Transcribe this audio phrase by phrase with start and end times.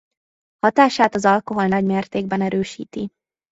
[0.59, 3.07] Hatását az alkohol nagymértékben erősíti.